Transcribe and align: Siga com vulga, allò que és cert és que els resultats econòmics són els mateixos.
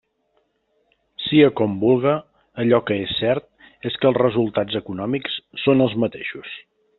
Siga 1.25 1.49
com 1.59 1.75
vulga, 1.83 2.15
allò 2.63 2.79
que 2.89 2.97
és 3.03 3.13
cert 3.19 3.91
és 3.91 3.99
que 4.01 4.09
els 4.11 4.21
resultats 4.23 4.81
econòmics 4.81 5.39
són 5.67 5.85
els 5.87 5.97
mateixos. 6.07 6.57